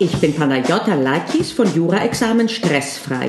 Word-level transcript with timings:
Ich 0.00 0.20
bin 0.20 0.34
Panayota 0.34 0.96
Lakis 0.96 1.52
von 1.52 1.72
Jura-Examen 1.72 2.48
Stressfrei. 2.48 3.28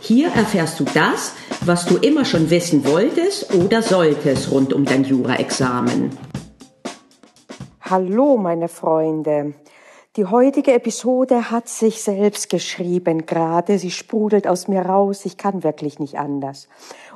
Hier 0.00 0.28
erfährst 0.28 0.80
du 0.80 0.84
das, 0.94 1.34
was 1.66 1.84
du 1.84 1.98
immer 1.98 2.24
schon 2.24 2.48
wissen 2.48 2.86
wolltest 2.86 3.52
oder 3.52 3.82
solltest 3.82 4.50
rund 4.50 4.72
um 4.72 4.86
dein 4.86 5.04
Jura-Examen. 5.04 6.16
Hallo, 7.82 8.38
meine 8.38 8.68
Freunde. 8.68 9.52
Die 10.16 10.24
heutige 10.24 10.72
Episode 10.72 11.50
hat 11.50 11.68
sich 11.68 12.02
selbst 12.02 12.48
geschrieben 12.48 13.26
gerade. 13.26 13.78
Sie 13.78 13.90
sprudelt 13.90 14.48
aus 14.48 14.66
mir 14.66 14.80
raus. 14.80 15.26
Ich 15.26 15.36
kann 15.36 15.62
wirklich 15.62 15.98
nicht 15.98 16.18
anders. 16.18 16.68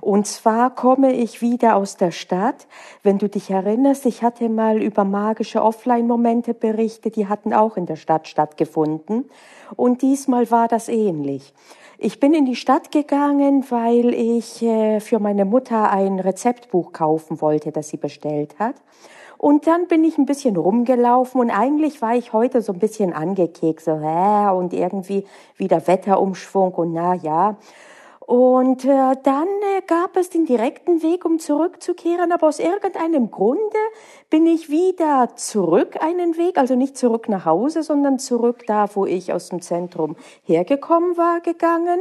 Und 0.02 0.26
zwar 0.26 0.74
komme 0.74 1.14
ich 1.14 1.40
wieder 1.40 1.76
aus 1.76 1.96
der 1.96 2.10
Stadt. 2.10 2.66
Wenn 3.02 3.16
du 3.16 3.26
dich 3.26 3.48
erinnerst, 3.48 4.04
ich 4.04 4.22
hatte 4.22 4.50
mal 4.50 4.82
über 4.82 5.04
magische 5.04 5.62
Offline-Momente 5.62 6.52
berichtet. 6.52 7.16
Die 7.16 7.26
hatten 7.26 7.54
auch 7.54 7.78
in 7.78 7.86
der 7.86 7.96
Stadt 7.96 8.28
stattgefunden. 8.28 9.30
Und 9.76 10.02
diesmal 10.02 10.50
war 10.50 10.68
das 10.68 10.90
ähnlich. 10.90 11.54
Ich 11.96 12.20
bin 12.20 12.34
in 12.34 12.44
die 12.44 12.56
Stadt 12.56 12.92
gegangen, 12.92 13.64
weil 13.70 14.12
ich 14.12 14.62
äh, 14.62 15.00
für 15.00 15.20
meine 15.20 15.46
Mutter 15.46 15.90
ein 15.90 16.20
Rezeptbuch 16.20 16.92
kaufen 16.92 17.40
wollte, 17.40 17.72
das 17.72 17.88
sie 17.88 17.96
bestellt 17.96 18.58
hat. 18.58 18.74
Und 19.40 19.66
dann 19.66 19.86
bin 19.86 20.04
ich 20.04 20.18
ein 20.18 20.26
bisschen 20.26 20.54
rumgelaufen 20.54 21.40
und 21.40 21.48
eigentlich 21.48 22.02
war 22.02 22.14
ich 22.14 22.34
heute 22.34 22.60
so 22.60 22.74
ein 22.74 22.78
bisschen 22.78 23.14
angekekst, 23.14 23.86
so, 23.86 23.98
hä, 23.98 24.50
und 24.50 24.74
irgendwie 24.74 25.24
wieder 25.56 25.86
Wetterumschwung 25.86 26.74
und 26.74 26.92
na 26.92 27.14
ja. 27.14 27.56
Und 28.26 28.84
äh, 28.84 29.16
dann 29.22 29.48
äh, 29.78 29.80
gab 29.86 30.18
es 30.18 30.28
den 30.28 30.44
direkten 30.44 31.02
Weg, 31.02 31.24
um 31.24 31.38
zurückzukehren, 31.38 32.32
aber 32.32 32.48
aus 32.48 32.58
irgendeinem 32.58 33.30
Grunde 33.30 33.78
bin 34.28 34.46
ich 34.46 34.68
wieder 34.68 35.30
zurück 35.36 35.96
einen 36.02 36.36
Weg, 36.36 36.58
also 36.58 36.74
nicht 36.74 36.98
zurück 36.98 37.30
nach 37.30 37.46
Hause, 37.46 37.82
sondern 37.82 38.18
zurück 38.18 38.64
da, 38.66 38.94
wo 38.94 39.06
ich 39.06 39.32
aus 39.32 39.48
dem 39.48 39.62
Zentrum 39.62 40.16
hergekommen 40.44 41.16
war, 41.16 41.40
gegangen. 41.40 42.00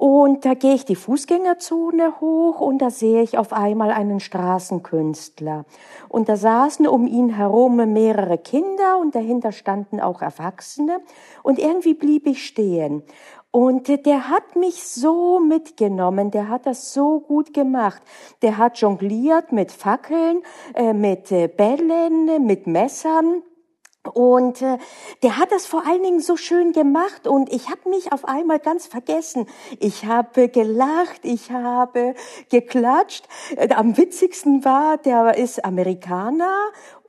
Und 0.00 0.46
da 0.46 0.54
gehe 0.54 0.72
ich 0.72 0.86
die 0.86 0.96
Fußgängerzone 0.96 2.22
hoch 2.22 2.62
und 2.62 2.78
da 2.78 2.88
sehe 2.88 3.20
ich 3.20 3.36
auf 3.36 3.52
einmal 3.52 3.90
einen 3.90 4.18
Straßenkünstler. 4.18 5.66
Und 6.08 6.30
da 6.30 6.38
saßen 6.38 6.88
um 6.88 7.06
ihn 7.06 7.28
herum 7.28 7.76
mehrere 7.92 8.38
Kinder 8.38 8.96
und 8.98 9.14
dahinter 9.14 9.52
standen 9.52 10.00
auch 10.00 10.22
Erwachsene. 10.22 11.02
Und 11.42 11.58
irgendwie 11.58 11.92
blieb 11.92 12.26
ich 12.26 12.46
stehen. 12.46 13.02
Und 13.50 13.88
der 14.06 14.30
hat 14.30 14.56
mich 14.56 14.84
so 14.84 15.38
mitgenommen, 15.38 16.30
der 16.30 16.48
hat 16.48 16.64
das 16.64 16.94
so 16.94 17.20
gut 17.20 17.52
gemacht. 17.52 18.00
Der 18.40 18.56
hat 18.56 18.78
jongliert 18.78 19.52
mit 19.52 19.70
Fackeln, 19.70 20.40
äh, 20.72 20.94
mit 20.94 21.30
äh, 21.30 21.46
Bällen, 21.46 22.46
mit 22.46 22.66
Messern. 22.66 23.42
Und 24.02 24.62
äh, 24.62 24.78
der 25.22 25.36
hat 25.36 25.52
das 25.52 25.66
vor 25.66 25.86
allen 25.86 26.02
Dingen 26.02 26.20
so 26.20 26.38
schön 26.38 26.72
gemacht 26.72 27.26
und 27.26 27.52
ich 27.52 27.68
habe 27.68 27.90
mich 27.90 28.12
auf 28.12 28.24
einmal 28.24 28.58
ganz 28.58 28.86
vergessen. 28.86 29.46
Ich 29.78 30.06
habe 30.06 30.48
gelacht, 30.48 31.20
ich 31.22 31.50
habe 31.50 32.14
geklatscht. 32.48 33.28
Äh, 33.56 33.74
am 33.74 33.98
witzigsten 33.98 34.64
war, 34.64 34.96
der 34.96 35.36
ist 35.36 35.62
Amerikaner 35.66 36.56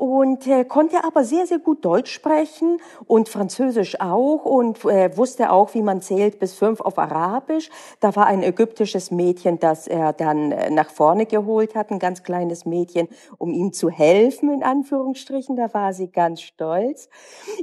und 0.02 0.48
äh, 0.48 0.66
konnte 0.66 1.04
aber 1.04 1.24
sehr, 1.24 1.46
sehr 1.46 1.60
gut 1.60 1.86
Deutsch 1.86 2.12
sprechen 2.12 2.80
und 3.06 3.30
Französisch 3.30 4.02
auch 4.02 4.46
und 4.46 4.84
äh, 4.84 5.16
wusste 5.16 5.52
auch, 5.52 5.76
wie 5.76 5.84
man 5.84 6.02
zählt 6.02 6.40
bis 6.40 6.56
fünf 6.56 6.82
auf 6.82 6.98
Arabisch. 6.98 7.70
Da 8.00 8.16
war 8.16 8.26
ein 8.26 8.42
ägyptisches 8.42 9.12
Mädchen, 9.12 9.60
das 9.60 9.86
er 9.86 10.12
dann 10.12 10.54
äh, 10.54 10.72
nach 10.72 10.90
vorne 10.90 11.28
geholt 11.28 11.76
hat, 11.76 11.92
ein 11.92 12.00
ganz 12.00 12.24
kleines 12.24 12.66
Mädchen, 12.66 13.10
um 13.38 13.54
ihm 13.54 13.74
zu 13.74 13.92
helfen, 13.92 14.52
in 14.52 14.64
Anführungsstrichen. 14.64 15.56
Da 15.56 15.72
war 15.76 15.94
sie 15.94 16.08
ganz 16.08 16.42
stolz. 16.42 17.08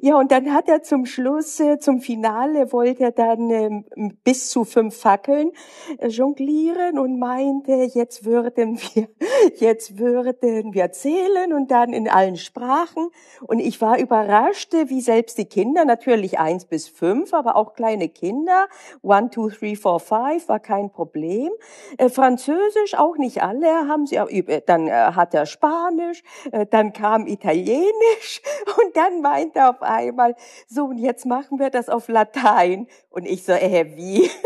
Ja, 0.01 0.17
und 0.17 0.31
dann 0.31 0.55
hat 0.55 0.69
er 0.69 0.85
zum 0.85 1.07
Schluss, 1.07 1.59
äh, 1.59 1.81
zum 1.81 2.01
Finale, 2.01 2.73
wollte 2.73 3.03
er 3.03 3.11
dann 3.11 3.51
äh, 3.51 3.83
bis 4.23 4.49
zu 4.49 4.63
fünf 4.63 4.97
Fackeln 4.97 5.51
äh, 5.99 6.07
jonglieren 6.07 7.01
und 7.01 7.19
meinte, 7.19 7.73
jetzt 7.95 8.25
würden 8.25 8.79
wir, 8.79 9.09
jetzt 9.57 9.99
würden 9.99 10.73
wir 10.73 10.93
zählen 10.93 11.53
und 11.53 11.73
dann 11.73 11.93
in 11.93 12.09
allen 12.09 12.28
allen 12.29 12.37
Sprachen. 12.37 13.11
Und 13.47 13.59
ich 13.59 13.81
war 13.81 13.99
überrascht, 13.99 14.73
wie 14.73 15.01
selbst 15.01 15.39
die 15.39 15.47
Kinder, 15.47 15.85
natürlich 15.85 16.39
eins 16.39 16.67
bis 16.67 16.89
fünf, 16.89 17.33
aber 17.33 17.57
auch 17.57 17.75
kleine 17.75 18.09
Kinder, 18.09 18.69
one, 19.03 19.31
two, 19.31 19.49
three, 19.51 19.77
four, 19.77 20.01
five, 20.01 20.49
war 20.49 20.61
kein 20.61 20.91
Problem. 20.91 21.51
Äh, 21.97 22.09
Französisch 22.09 22.95
auch 22.97 23.17
nicht 23.17 23.43
alle 23.43 23.89
haben 23.89 24.07
sie, 24.07 24.17
äh, 24.17 24.63
dann 24.67 24.89
äh, 24.89 24.93
hat 24.93 25.35
er 25.35 25.47
Spanisch, 25.47 26.23
dann 26.71 26.93
kam 26.93 27.27
Italienisch 27.27 28.43
und 28.83 28.97
dann 28.97 29.21
meinte 29.23 29.61
er 29.61 29.71
auf 29.71 29.83
einmal, 29.83 30.35
so 30.67 30.85
und 30.85 30.99
jetzt 30.99 31.27
machen 31.27 31.59
wir 31.59 31.71
das 31.71 31.89
auf 31.89 32.09
Latein. 32.09 32.87
Und 33.11 33.27
ich 33.27 33.45
so, 33.45 33.53
äh, 33.53 33.97
wie? 33.97 34.31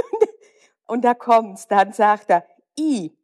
Und 0.86 1.04
da 1.04 1.14
kommt's, 1.14 1.68
dann 1.68 1.92
sagt 1.92 2.28
er, 2.28 2.44
I, 2.78 3.16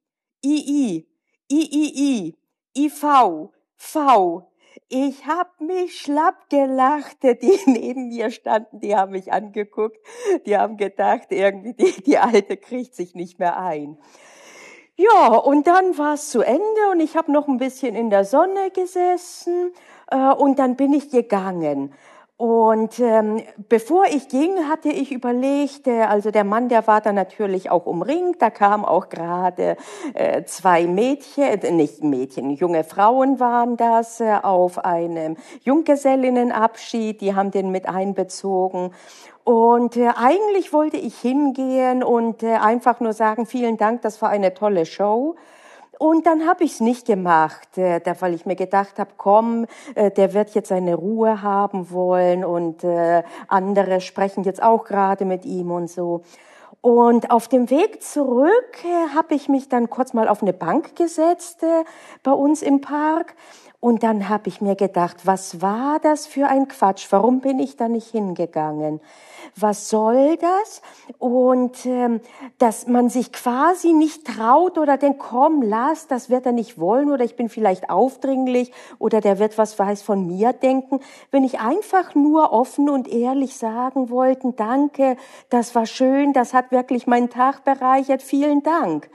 I, 0.42 0.48
I, 0.48 1.06
I, 1.50 1.68
I, 1.70 2.34
I, 2.74 2.86
IV, 2.86 3.50
V. 3.78 4.47
Ich 4.88 5.26
hab 5.26 5.60
mich 5.60 6.00
schlapp 6.00 6.48
gelacht. 6.50 7.18
Die 7.22 7.58
neben 7.66 8.08
mir 8.08 8.30
standen, 8.30 8.80
die 8.80 8.96
haben 8.96 9.12
mich 9.12 9.32
angeguckt. 9.32 9.98
Die 10.46 10.56
haben 10.56 10.76
gedacht, 10.76 11.28
irgendwie 11.30 11.74
die, 11.74 12.02
die 12.02 12.18
Alte 12.18 12.56
kriegt 12.56 12.94
sich 12.94 13.14
nicht 13.14 13.38
mehr 13.38 13.58
ein. 13.58 13.98
Ja, 14.96 15.28
und 15.36 15.66
dann 15.68 15.96
war 15.96 16.14
es 16.14 16.30
zu 16.30 16.42
Ende 16.42 16.90
und 16.90 16.98
ich 16.98 17.16
habe 17.16 17.30
noch 17.30 17.46
ein 17.46 17.58
bisschen 17.58 17.94
in 17.94 18.10
der 18.10 18.24
Sonne 18.24 18.72
gesessen 18.72 19.72
äh, 20.10 20.32
und 20.32 20.58
dann 20.58 20.74
bin 20.74 20.92
ich 20.92 21.10
gegangen. 21.10 21.94
Und 22.38 23.00
ähm, 23.00 23.42
bevor 23.68 24.04
ich 24.06 24.28
ging, 24.28 24.68
hatte 24.68 24.90
ich 24.90 25.10
überlegt, 25.10 25.88
äh, 25.88 26.02
also 26.02 26.30
der 26.30 26.44
Mann, 26.44 26.68
der 26.68 26.86
war 26.86 27.00
da 27.00 27.12
natürlich 27.12 27.68
auch 27.68 27.84
umringt, 27.84 28.40
da 28.40 28.48
kamen 28.48 28.84
auch 28.84 29.08
gerade 29.08 29.76
äh, 30.14 30.44
zwei 30.44 30.86
Mädchen, 30.86 31.42
äh, 31.42 31.72
nicht 31.72 32.04
Mädchen, 32.04 32.50
junge 32.50 32.84
Frauen 32.84 33.40
waren 33.40 33.76
das, 33.76 34.20
äh, 34.20 34.36
auf 34.40 34.84
einem 34.84 35.36
Junggesellinnenabschied, 35.64 37.20
die 37.20 37.34
haben 37.34 37.50
den 37.50 37.72
mit 37.72 37.88
einbezogen. 37.88 38.92
Und 39.42 39.96
äh, 39.96 40.10
eigentlich 40.14 40.72
wollte 40.72 40.96
ich 40.96 41.18
hingehen 41.18 42.04
und 42.04 42.44
äh, 42.44 42.54
einfach 42.54 43.00
nur 43.00 43.14
sagen, 43.14 43.46
vielen 43.46 43.78
Dank, 43.78 44.02
das 44.02 44.22
war 44.22 44.30
eine 44.30 44.54
tolle 44.54 44.86
Show. 44.86 45.34
Und 45.98 46.26
dann 46.26 46.46
habe 46.46 46.62
ich 46.62 46.74
es 46.74 46.80
nicht 46.80 47.06
gemacht, 47.06 47.76
äh, 47.76 48.00
weil 48.20 48.34
ich 48.34 48.46
mir 48.46 48.54
gedacht 48.54 48.98
habe, 48.98 49.10
komm, 49.16 49.66
äh, 49.96 50.10
der 50.12 50.32
wird 50.32 50.50
jetzt 50.54 50.68
seine 50.68 50.94
Ruhe 50.94 51.42
haben 51.42 51.90
wollen 51.90 52.44
und 52.44 52.84
äh, 52.84 53.24
andere 53.48 54.00
sprechen 54.00 54.44
jetzt 54.44 54.62
auch 54.62 54.84
gerade 54.84 55.24
mit 55.24 55.44
ihm 55.44 55.72
und 55.72 55.90
so. 55.90 56.22
Und 56.80 57.30
auf 57.30 57.48
dem 57.48 57.70
Weg 57.70 58.02
zurück 58.02 58.84
äh, 58.84 59.14
habe 59.14 59.34
ich 59.34 59.48
mich 59.48 59.68
dann 59.68 59.90
kurz 59.90 60.14
mal 60.14 60.28
auf 60.28 60.42
eine 60.42 60.52
Bank 60.52 60.94
gesetzt 60.96 61.62
äh, 61.62 61.84
bei 62.22 62.32
uns 62.32 62.62
im 62.62 62.80
Park. 62.80 63.34
Und 63.80 64.02
dann 64.02 64.28
habe 64.28 64.48
ich 64.48 64.60
mir 64.60 64.74
gedacht, 64.74 65.18
was 65.24 65.60
war 65.62 66.00
das 66.00 66.26
für 66.26 66.48
ein 66.48 66.68
Quatsch? 66.68 67.06
Warum 67.10 67.40
bin 67.40 67.58
ich 67.58 67.76
da 67.76 67.88
nicht 67.88 68.10
hingegangen? 68.10 69.00
was 69.60 69.88
soll 69.88 70.36
das? 70.36 70.82
Und 71.18 71.86
ähm, 71.86 72.20
dass 72.58 72.86
man 72.86 73.08
sich 73.08 73.32
quasi 73.32 73.92
nicht 73.92 74.26
traut 74.26 74.78
oder 74.78 74.96
denkt, 74.96 75.18
komm, 75.18 75.62
lass, 75.62 76.06
das 76.06 76.30
wird 76.30 76.46
er 76.46 76.52
nicht 76.52 76.78
wollen 76.78 77.10
oder 77.10 77.24
ich 77.24 77.36
bin 77.36 77.48
vielleicht 77.48 77.90
aufdringlich 77.90 78.72
oder 78.98 79.20
der 79.20 79.38
wird 79.38 79.58
was 79.58 79.78
weiß 79.78 80.02
von 80.02 80.26
mir 80.26 80.52
denken. 80.52 81.00
Wenn 81.30 81.44
ich 81.44 81.60
einfach 81.60 82.14
nur 82.14 82.52
offen 82.52 82.88
und 82.88 83.08
ehrlich 83.08 83.56
sagen 83.56 84.10
wollten, 84.10 84.56
danke, 84.56 85.16
das 85.50 85.74
war 85.74 85.86
schön, 85.86 86.32
das 86.32 86.54
hat 86.54 86.67
wirklich 86.70 87.06
meinen 87.06 87.30
Tag 87.30 87.64
bereichert, 87.64 88.22
vielen 88.22 88.62
Dank. 88.62 89.10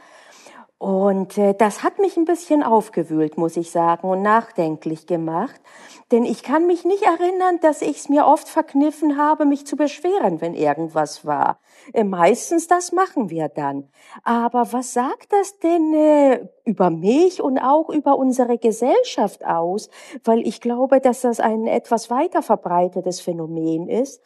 Und 0.84 1.38
äh, 1.38 1.54
das 1.54 1.82
hat 1.82 2.00
mich 2.00 2.18
ein 2.18 2.26
bisschen 2.26 2.62
aufgewühlt, 2.62 3.38
muss 3.38 3.56
ich 3.56 3.72
sagen, 3.72 4.10
und 4.10 4.22
nachdenklich 4.22 5.08
gemacht. 5.08 5.62
Denn 6.12 6.26
ich 6.26 6.44
kann 6.44 6.68
mich 6.68 6.84
nicht 6.84 7.04
erinnern, 7.04 7.60
dass 7.62 7.82
ich 7.82 8.00
es 8.00 8.10
mir 8.10 8.26
oft 8.26 8.50
verkniffen 8.50 9.18
habe, 9.18 9.46
mich 9.46 9.66
zu 9.66 9.78
beschweren, 9.78 10.42
wenn 10.42 10.54
irgendwas 10.54 11.26
war. 11.26 11.60
Äh, 11.94 12.04
meistens 12.04 12.68
das 12.68 12.92
machen 12.92 13.30
wir 13.30 13.48
dann. 13.48 13.90
Aber 14.24 14.74
was 14.74 14.92
sagt 14.92 15.32
das 15.32 15.58
denn 15.60 15.94
äh, 15.94 16.50
über 16.66 16.90
mich 16.90 17.42
und 17.42 17.60
auch 17.60 17.90
über 17.90 18.18
unsere 18.18 18.58
Gesellschaft 18.58 19.46
aus? 19.46 19.90
Weil 20.24 20.48
ich 20.48 20.62
glaube, 20.62 21.00
dass 21.00 21.22
das 21.22 21.40
ein 21.40 21.68
etwas 21.68 22.10
weiter 22.10 22.42
verbreitetes 22.42 23.22
Phänomen 23.22 23.90
ist, 23.90 24.22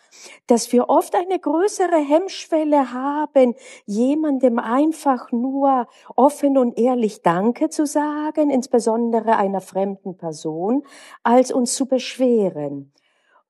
dass 0.48 0.72
wir 0.72 0.89
oft 0.89 1.16
eine 1.16 1.39
größere 1.39 1.98
Hemmschwelle 1.98 2.94
haben, 2.94 3.56
jemandem 3.86 4.60
einfach 4.60 5.31
nur 5.31 5.88
offen 6.16 6.57
und 6.57 6.78
ehrlich 6.78 7.22
Danke 7.22 7.69
zu 7.69 7.86
sagen, 7.86 8.50
insbesondere 8.50 9.38
einer 9.38 9.62
fremden 9.62 10.18
Person, 10.18 10.83
als 11.24 11.51
uns 11.51 11.75
zu 11.75 11.88
beschweren. 11.88 12.92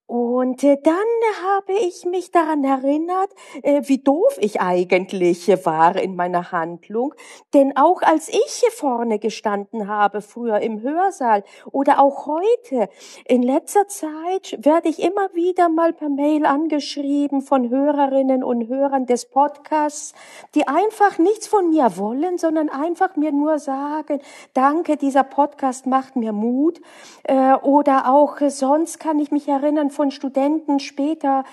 Und 0.08 0.64
äh, 0.64 0.78
dann 0.82 0.96
habe 1.44 1.74
ich 1.74 2.06
mich 2.06 2.32
daran 2.32 2.64
erinnert, 2.64 3.30
äh, 3.62 3.82
wie 3.88 3.98
doof 3.98 4.38
ich 4.40 4.62
eigentlich 4.62 5.50
war 5.66 5.98
in 5.98 6.16
meiner 6.16 6.54
Handlung. 6.54 7.14
Denn 7.54 7.76
auch 7.76 8.02
als 8.02 8.30
ich 8.30 8.54
hier 8.62 8.72
vorne 8.72 9.20
gestanden 9.20 9.90
habe, 9.90 10.22
früher 10.22 10.62
im 10.62 10.82
Hörsaal 10.82 11.44
oder 11.72 12.00
auch 12.00 12.26
heute, 12.26 12.88
in 13.26 13.44
letzter 13.44 13.90
Zeit 13.90 14.58
werde 14.62 14.88
ich 14.88 15.04
immer 15.04 15.34
wieder 15.34 15.68
mal 15.68 15.92
per 15.92 16.08
Mail 16.08 16.46
angeschrieben 16.46 17.42
von 17.42 17.70
Hörerinnen 17.70 18.46
und 18.46 18.70
Hörern 18.70 19.08
des 19.08 19.26
Podcasts, 19.26 20.14
die 20.56 20.70
einfach 20.70 21.18
nichts 21.18 21.48
von 21.48 21.70
mir 21.70 21.98
wollen, 21.98 22.38
sondern 22.38 22.70
einfach 22.70 23.18
mir 23.18 23.34
nur 23.34 23.60
sagen, 23.60 24.22
danke, 24.54 24.96
dieser 24.96 25.26
Podcast 25.26 25.86
macht 25.86 26.16
mir 26.16 26.32
Mut. 26.32 26.80
Äh, 27.24 27.56
oder 27.56 28.10
auch 28.10 28.38
sonst 28.48 29.02
kann 29.02 29.20
ich 29.20 29.32
mich 29.32 29.50
erinnern, 29.50 29.92
von 29.98 30.12
Studenten 30.12 30.80
später, 30.80 31.44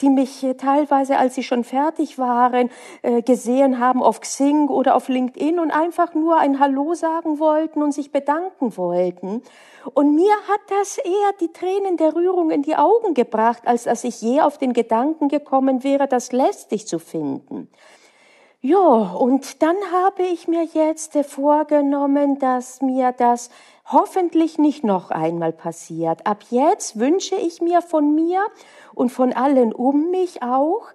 die 0.00 0.10
mich 0.10 0.46
teilweise, 0.58 1.16
als 1.16 1.34
sie 1.34 1.42
schon 1.42 1.64
fertig 1.64 2.18
waren, 2.18 2.70
äh, 3.02 3.22
gesehen 3.22 3.80
haben 3.80 4.02
auf 4.02 4.20
Xing 4.20 4.68
oder 4.68 4.94
auf 4.94 5.08
LinkedIn 5.08 5.58
und 5.58 5.70
einfach 5.70 6.14
nur 6.14 6.36
ein 6.36 6.60
Hallo 6.60 6.94
sagen 6.94 7.40
wollten 7.40 7.82
und 7.82 7.92
sich 7.92 8.12
bedanken 8.12 8.76
wollten. 8.76 9.42
Und 9.94 10.14
mir 10.14 10.34
hat 10.48 10.60
das 10.68 10.98
eher 10.98 11.32
die 11.40 11.52
Tränen 11.52 11.96
der 11.96 12.14
Rührung 12.14 12.50
in 12.50 12.62
die 12.62 12.76
Augen 12.76 13.14
gebracht, 13.14 13.62
als 13.64 13.84
dass 13.84 14.04
ich 14.04 14.20
je 14.20 14.42
auf 14.42 14.58
den 14.58 14.74
Gedanken 14.74 15.28
gekommen 15.28 15.82
wäre, 15.82 16.06
das 16.06 16.30
lästig 16.30 16.86
zu 16.86 16.98
finden. 16.98 17.68
Ja, 18.66 18.78
und 18.78 19.62
dann 19.62 19.76
habe 19.92 20.22
ich 20.22 20.48
mir 20.48 20.64
jetzt 20.64 21.14
vorgenommen, 21.28 22.38
dass 22.38 22.80
mir 22.80 23.12
das 23.12 23.50
hoffentlich 23.84 24.56
nicht 24.56 24.84
noch 24.84 25.10
einmal 25.10 25.52
passiert. 25.52 26.26
Ab 26.26 26.44
jetzt 26.48 26.98
wünsche 26.98 27.34
ich 27.34 27.60
mir 27.60 27.82
von 27.82 28.14
mir 28.14 28.40
und 28.94 29.10
von 29.10 29.34
allen 29.34 29.74
um 29.74 30.10
mich 30.10 30.42
auch, 30.42 30.86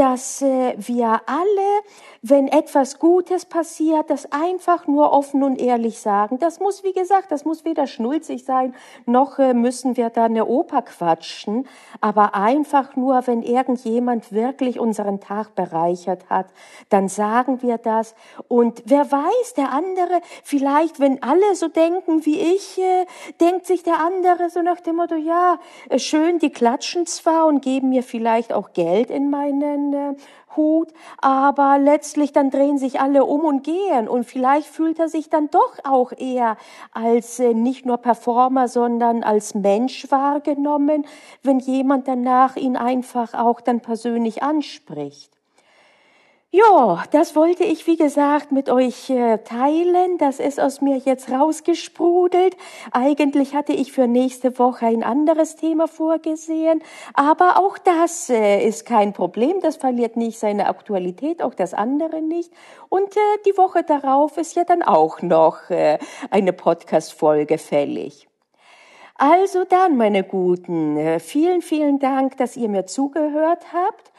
dass 0.00 0.40
äh, 0.40 0.72
wir 0.78 1.20
alle, 1.26 1.82
wenn 2.22 2.48
etwas 2.48 2.98
Gutes 2.98 3.44
passiert, 3.44 4.08
das 4.08 4.32
einfach 4.32 4.86
nur 4.86 5.12
offen 5.12 5.42
und 5.42 5.60
ehrlich 5.60 6.00
sagen. 6.00 6.38
Das 6.38 6.58
muss, 6.58 6.82
wie 6.84 6.94
gesagt, 6.94 7.30
das 7.30 7.44
muss 7.44 7.66
weder 7.66 7.86
schnulzig 7.86 8.46
sein, 8.46 8.74
noch 9.04 9.38
äh, 9.38 9.52
müssen 9.52 9.98
wir 9.98 10.08
da 10.08 10.24
eine 10.24 10.46
Oper 10.46 10.80
quatschen, 10.80 11.68
aber 12.00 12.34
einfach 12.34 12.96
nur, 12.96 13.26
wenn 13.26 13.42
irgendjemand 13.42 14.32
wirklich 14.32 14.80
unseren 14.80 15.20
Tag 15.20 15.54
bereichert 15.54 16.30
hat, 16.30 16.46
dann 16.88 17.08
sagen 17.08 17.60
wir 17.60 17.76
das. 17.76 18.14
Und 18.48 18.82
wer 18.86 19.12
weiß, 19.12 19.52
der 19.58 19.70
andere, 19.70 20.22
vielleicht, 20.42 20.98
wenn 20.98 21.22
alle 21.22 21.54
so 21.54 21.68
denken 21.68 22.24
wie 22.24 22.40
ich, 22.40 22.78
äh, 22.78 23.04
denkt 23.38 23.66
sich 23.66 23.82
der 23.82 24.00
andere 24.00 24.48
so 24.48 24.62
nach 24.62 24.80
dem 24.80 24.96
Motto, 24.96 25.16
ja, 25.16 25.58
schön, 25.98 26.38
die 26.38 26.50
klatschen 26.50 27.04
zwar 27.04 27.44
und 27.44 27.60
geben 27.60 27.90
mir 27.90 28.02
vielleicht 28.02 28.54
auch 28.54 28.72
Geld 28.72 29.10
in 29.10 29.28
meinen 29.28 29.89
äh, 29.92 30.14
Hut, 30.56 30.92
aber 31.20 31.78
letztlich 31.78 32.32
dann 32.32 32.50
drehen 32.50 32.78
sich 32.78 33.00
alle 33.00 33.24
um 33.24 33.44
und 33.44 33.62
gehen 33.62 34.08
und 34.08 34.24
vielleicht 34.24 34.66
fühlt 34.66 34.98
er 34.98 35.08
sich 35.08 35.30
dann 35.30 35.50
doch 35.50 35.78
auch 35.84 36.12
eher 36.12 36.56
als 36.92 37.38
äh, 37.38 37.54
nicht 37.54 37.86
nur 37.86 37.98
Performer, 37.98 38.68
sondern 38.68 39.22
als 39.22 39.54
Mensch 39.54 40.10
wahrgenommen, 40.10 41.06
wenn 41.42 41.58
jemand 41.58 42.08
danach 42.08 42.56
ihn 42.56 42.76
einfach 42.76 43.34
auch 43.34 43.60
dann 43.60 43.80
persönlich 43.80 44.42
anspricht. 44.42 45.39
Ja, 46.52 47.04
das 47.12 47.36
wollte 47.36 47.62
ich, 47.62 47.86
wie 47.86 47.96
gesagt, 47.96 48.50
mit 48.50 48.70
euch 48.70 49.08
äh, 49.08 49.38
teilen. 49.38 50.18
Das 50.18 50.40
ist 50.40 50.58
aus 50.58 50.80
mir 50.80 50.96
jetzt 50.96 51.30
rausgesprudelt. 51.30 52.56
Eigentlich 52.90 53.54
hatte 53.54 53.72
ich 53.72 53.92
für 53.92 54.08
nächste 54.08 54.58
Woche 54.58 54.86
ein 54.86 55.04
anderes 55.04 55.54
Thema 55.54 55.86
vorgesehen, 55.86 56.82
aber 57.14 57.56
auch 57.56 57.78
das 57.78 58.30
äh, 58.30 58.66
ist 58.66 58.84
kein 58.84 59.12
Problem. 59.12 59.60
Das 59.60 59.76
verliert 59.76 60.16
nicht 60.16 60.40
seine 60.40 60.66
Aktualität, 60.66 61.40
auch 61.40 61.54
das 61.54 61.72
andere 61.72 62.20
nicht. 62.20 62.52
Und 62.88 63.16
äh, 63.16 63.20
die 63.46 63.56
Woche 63.56 63.84
darauf 63.84 64.36
ist 64.36 64.56
ja 64.56 64.64
dann 64.64 64.82
auch 64.82 65.22
noch 65.22 65.60
eine 65.70 66.52
Podcast-Folge 66.52 67.58
fällig. 67.58 68.28
Also 69.14 69.64
dann, 69.64 69.96
meine 69.96 70.24
Guten, 70.24 71.20
vielen, 71.20 71.62
vielen 71.62 72.00
Dank, 72.00 72.38
dass 72.38 72.56
ihr 72.56 72.68
mir 72.68 72.86
zugehört 72.86 73.66
habt. 73.72 74.10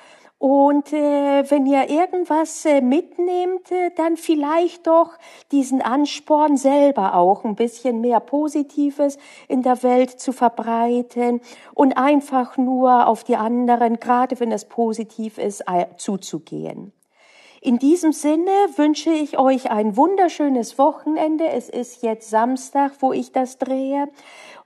Und 0.42 0.92
äh, 0.92 1.44
wenn 1.52 1.68
ihr 1.68 1.88
irgendwas 1.88 2.66
äh, 2.66 2.82
mitnehmt, 2.82 3.72
äh, 3.72 3.92
dann 3.96 4.18
vielleicht 4.18 4.88
doch 4.88 5.12
diesen 5.52 5.84
Ansporn 5.84 6.58
selber 6.58 7.14
auch 7.14 7.46
ein 7.46 7.54
bisschen 7.54 8.02
mehr 8.02 8.20
Positives 8.20 9.20
in 9.48 9.62
der 9.62 9.84
Welt 9.84 10.20
zu 10.20 10.32
verbreiten 10.32 11.42
und 11.76 11.96
einfach 11.96 12.58
nur 12.58 13.06
auf 13.06 13.24
die 13.24 13.36
anderen, 13.36 14.00
gerade 14.00 14.40
wenn 14.40 14.52
es 14.52 14.66
positiv 14.66 15.38
ist, 15.38 15.64
zuzugehen. 15.98 16.92
In 17.64 17.78
diesem 17.78 18.12
Sinne 18.12 18.50
wünsche 18.76 19.12
ich 19.12 19.38
euch 19.38 19.70
ein 19.70 19.96
wunderschönes 19.96 20.80
Wochenende. 20.80 21.48
Es 21.48 21.70
ist 21.70 22.02
jetzt 22.02 22.32
Samstag, 22.32 22.94
wo 23.02 23.14
ich 23.14 23.32
das 23.34 23.60
drehe. 23.60 24.10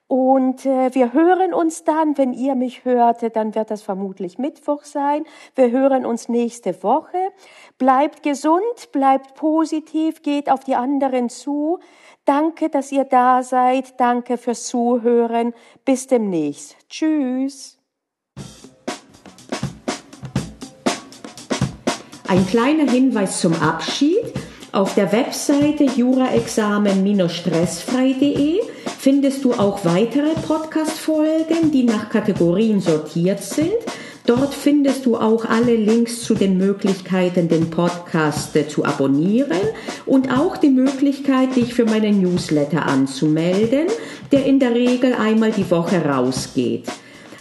Und 0.08 0.68
äh, 0.68 0.94
wir 0.94 1.14
hören 1.14 1.52
uns 1.54 1.84
dann, 1.84 2.16
wenn 2.18 2.32
ihr 2.32 2.54
mich 2.54 2.86
hört, 2.86 3.36
dann 3.36 3.56
wird 3.56 3.72
das 3.72 3.82
vermutlich 3.82 4.38
Mittwoch 4.38 4.84
sein. 4.84 5.24
Wir 5.56 5.72
hören 5.72 6.06
uns 6.06 6.30
nächste 6.30 6.84
Woche. 6.84 7.18
Bleibt 7.80 8.22
gesund, 8.22 8.92
bleibt 8.92 9.34
positiv, 9.34 10.22
geht 10.22 10.52
auf 10.52 10.64
die 10.64 10.76
anderen 10.76 11.30
zu. 11.30 11.80
Danke, 12.24 12.70
dass 12.70 12.92
ihr 12.92 13.06
da 13.06 13.42
seid. 13.42 14.00
Danke 14.00 14.38
fürs 14.38 14.68
Zuhören. 14.68 15.56
Bis 15.86 16.06
demnächst. 16.06 16.78
Tschüss. 16.88 17.80
Ein 22.28 22.46
kleiner 22.46 22.92
Hinweis 22.92 23.40
zum 23.40 23.60
Abschied. 23.60 24.34
Auf 24.72 24.94
der 24.94 25.12
Webseite 25.12 25.86
juraexamen-stressfrei.de 25.86 28.75
findest 29.06 29.46
du 29.46 29.54
auch 29.54 29.86
weitere 29.86 30.34
Podcast-Folgen, 30.34 31.72
die 31.72 31.84
nach 31.84 32.10
Kategorien 32.10 32.80
sortiert 32.80 33.40
sind. 33.44 33.76
Dort 34.26 34.52
findest 34.56 35.06
du 35.06 35.16
auch 35.16 35.46
alle 35.46 35.76
Links 35.76 36.24
zu 36.24 36.34
den 36.34 36.58
Möglichkeiten, 36.58 37.48
den 37.48 37.70
Podcast 37.70 38.58
zu 38.68 38.84
abonnieren 38.84 39.62
und 40.08 40.36
auch 40.36 40.58
die 40.58 40.72
Möglichkeit, 40.72 41.56
dich 41.56 41.76
für 41.76 41.86
meinen 41.86 42.20
Newsletter 42.20 42.88
anzumelden, 42.88 43.90
der 44.32 44.44
in 44.48 44.60
der 44.60 44.74
Regel 44.74 45.14
einmal 45.14 45.52
die 45.52 45.70
Woche 45.70 46.04
rausgeht. 46.04 46.86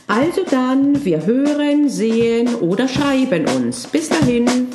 Also 0.07 0.43
dann, 0.51 1.03
wir 1.03 1.25
hören, 1.25 1.89
sehen 1.89 2.57
oder 2.57 2.89
schreiben 2.89 3.47
uns. 3.57 3.87
Bis 3.87 4.11
dahin. 4.11 4.67